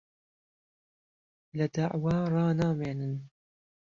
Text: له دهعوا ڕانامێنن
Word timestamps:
له 1.57 1.65
دهعوا 1.73 2.15
ڕانامێنن 2.33 3.13